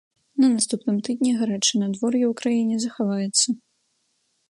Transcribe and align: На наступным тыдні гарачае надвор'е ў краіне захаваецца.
На 0.43 0.47
наступным 0.53 0.97
тыдні 1.09 1.31
гарачае 1.43 1.81
надвор'е 1.83 2.25
ў 2.31 2.41
краіне 2.43 2.75
захаваецца. 2.87 3.47